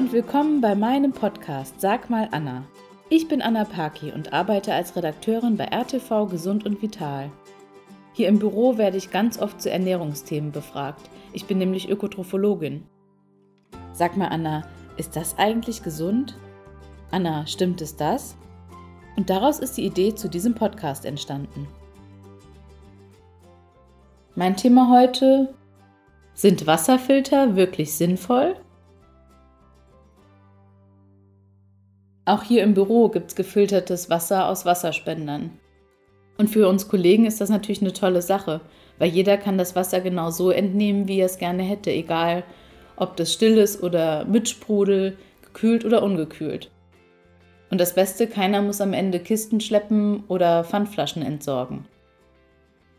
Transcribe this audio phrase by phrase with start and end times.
[0.00, 2.64] und willkommen bei meinem Podcast Sag mal Anna.
[3.10, 7.30] Ich bin Anna Paki und arbeite als Redakteurin bei RTV Gesund und Vital.
[8.14, 11.10] Hier im Büro werde ich ganz oft zu Ernährungsthemen befragt.
[11.34, 12.86] Ich bin nämlich Ökotrophologin.
[13.92, 14.62] Sag mal Anna,
[14.96, 16.34] ist das eigentlich gesund?
[17.10, 18.38] Anna, stimmt es das?
[19.18, 21.68] Und daraus ist die Idee zu diesem Podcast entstanden.
[24.34, 25.54] Mein Thema heute
[26.32, 28.56] sind Wasserfilter wirklich sinnvoll?
[32.24, 35.58] Auch hier im Büro gibt es gefiltertes Wasser aus Wasserspendern.
[36.38, 38.60] Und für uns Kollegen ist das natürlich eine tolle Sache,
[38.98, 42.44] weil jeder kann das Wasser genau so entnehmen, wie er es gerne hätte, egal
[42.96, 46.70] ob das still ist oder mit Sprudel, gekühlt oder ungekühlt.
[47.70, 51.86] Und das Beste, keiner muss am Ende Kisten schleppen oder Pfandflaschen entsorgen.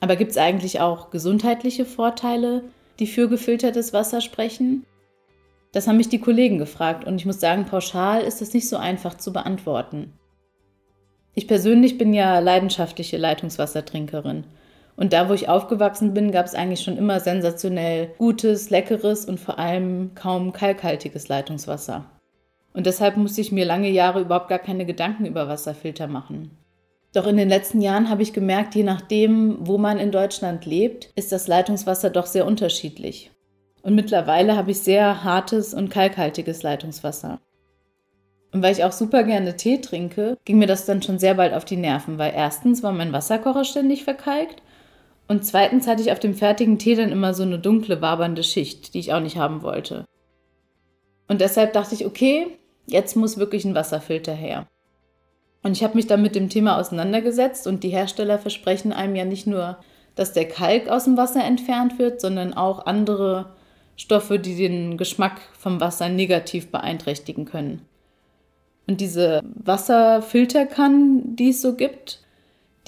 [0.00, 2.64] Aber gibt es eigentlich auch gesundheitliche Vorteile,
[2.98, 4.84] die für gefiltertes Wasser sprechen?
[5.72, 8.76] Das haben mich die Kollegen gefragt und ich muss sagen, pauschal ist das nicht so
[8.76, 10.12] einfach zu beantworten.
[11.34, 14.44] Ich persönlich bin ja leidenschaftliche Leitungswassertrinkerin.
[14.96, 19.40] Und da, wo ich aufgewachsen bin, gab es eigentlich schon immer sensationell gutes, leckeres und
[19.40, 22.04] vor allem kaum kalkhaltiges Leitungswasser.
[22.74, 26.50] Und deshalb musste ich mir lange Jahre überhaupt gar keine Gedanken über Wasserfilter machen.
[27.14, 31.10] Doch in den letzten Jahren habe ich gemerkt, je nachdem, wo man in Deutschland lebt,
[31.14, 33.31] ist das Leitungswasser doch sehr unterschiedlich.
[33.82, 37.40] Und mittlerweile habe ich sehr hartes und kalkhaltiges Leitungswasser.
[38.52, 41.54] Und weil ich auch super gerne Tee trinke, ging mir das dann schon sehr bald
[41.54, 44.62] auf die Nerven, weil erstens war mein Wasserkocher ständig verkalkt
[45.26, 48.92] und zweitens hatte ich auf dem fertigen Tee dann immer so eine dunkle, wabernde Schicht,
[48.92, 50.04] die ich auch nicht haben wollte.
[51.28, 54.66] Und deshalb dachte ich, okay, jetzt muss wirklich ein Wasserfilter her.
[55.62, 59.24] Und ich habe mich dann mit dem Thema auseinandergesetzt und die Hersteller versprechen einem ja
[59.24, 59.78] nicht nur,
[60.16, 63.54] dass der Kalk aus dem Wasser entfernt wird, sondern auch andere
[63.96, 67.82] Stoffe, die den Geschmack vom Wasser negativ beeinträchtigen können.
[68.86, 72.22] Und diese Wasserfilterkannen, die es so gibt,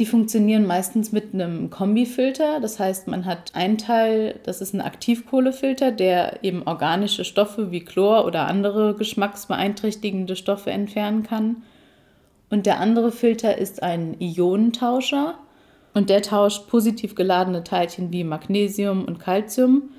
[0.00, 2.58] die funktionieren meistens mit einem Kombifilter.
[2.58, 7.84] Das heißt, man hat einen Teil, das ist ein Aktivkohlefilter, der eben organische Stoffe wie
[7.84, 11.62] Chlor oder andere geschmacksbeeinträchtigende Stoffe entfernen kann.
[12.50, 15.38] Und der andere Filter ist ein Ionentauscher
[15.94, 19.90] und der tauscht positiv geladene Teilchen wie Magnesium und Calcium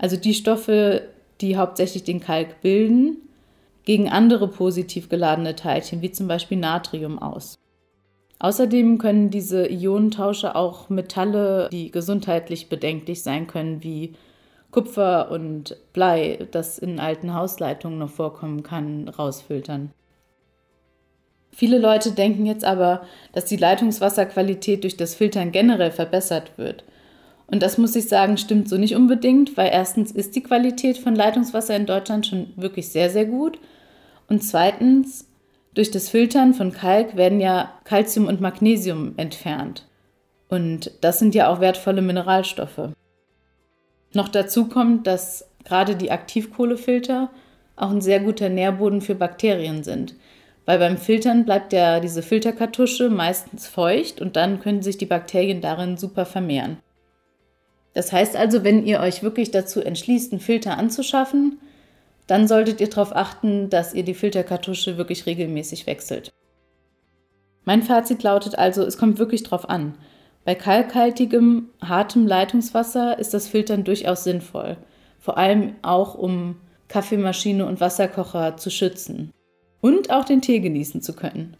[0.00, 1.02] also die Stoffe,
[1.42, 3.18] die hauptsächlich den Kalk bilden,
[3.84, 7.58] gegen andere positiv geladene Teilchen, wie zum Beispiel Natrium, aus.
[8.38, 14.14] Außerdem können diese Ionentausche auch Metalle, die gesundheitlich bedenklich sein können, wie
[14.70, 19.90] Kupfer und Blei, das in alten Hausleitungen noch vorkommen kann, rausfiltern.
[21.50, 26.84] Viele Leute denken jetzt aber, dass die Leitungswasserqualität durch das Filtern generell verbessert wird.
[27.50, 31.16] Und das muss ich sagen, stimmt so nicht unbedingt, weil erstens ist die Qualität von
[31.16, 33.58] Leitungswasser in Deutschland schon wirklich sehr, sehr gut.
[34.28, 35.26] Und zweitens,
[35.74, 39.86] durch das Filtern von Kalk werden ja Calcium und Magnesium entfernt.
[40.48, 42.90] Und das sind ja auch wertvolle Mineralstoffe.
[44.12, 47.30] Noch dazu kommt, dass gerade die Aktivkohlefilter
[47.76, 50.14] auch ein sehr guter Nährboden für Bakterien sind.
[50.66, 55.60] Weil beim Filtern bleibt ja diese Filterkartusche meistens feucht und dann können sich die Bakterien
[55.60, 56.78] darin super vermehren.
[57.94, 61.58] Das heißt also, wenn ihr euch wirklich dazu entschließt, einen Filter anzuschaffen,
[62.26, 66.30] dann solltet ihr darauf achten, dass ihr die Filterkartusche wirklich regelmäßig wechselt.
[67.64, 69.94] Mein Fazit lautet also, es kommt wirklich drauf an.
[70.44, 74.76] Bei kalkhaltigem, hartem Leitungswasser ist das Filtern durchaus sinnvoll,
[75.18, 76.56] vor allem auch um
[76.88, 79.32] Kaffeemaschine und Wasserkocher zu schützen
[79.80, 81.56] und auch den Tee genießen zu können.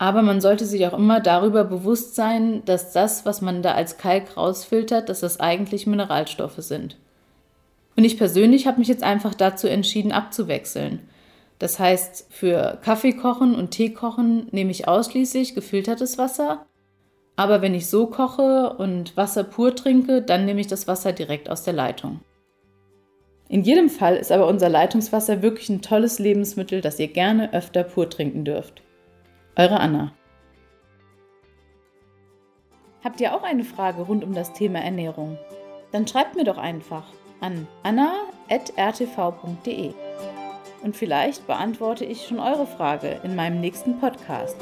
[0.00, 3.98] Aber man sollte sich auch immer darüber bewusst sein, dass das, was man da als
[3.98, 6.96] Kalk rausfiltert, dass das eigentlich Mineralstoffe sind.
[7.98, 11.00] Und ich persönlich habe mich jetzt einfach dazu entschieden, abzuwechseln.
[11.58, 16.64] Das heißt, für Kaffee kochen und Tee kochen nehme ich ausschließlich gefiltertes Wasser.
[17.36, 21.50] Aber wenn ich so koche und Wasser pur trinke, dann nehme ich das Wasser direkt
[21.50, 22.20] aus der Leitung.
[23.50, 27.84] In jedem Fall ist aber unser Leitungswasser wirklich ein tolles Lebensmittel, das ihr gerne öfter
[27.84, 28.80] pur trinken dürft.
[29.56, 30.12] Eure Anna.
[33.02, 35.38] Habt ihr auch eine Frage rund um das Thema Ernährung?
[35.90, 37.04] Dann schreibt mir doch einfach
[37.40, 38.24] an anna.rtv.de
[40.82, 44.56] und vielleicht beantworte ich schon eure Frage in meinem nächsten Podcast.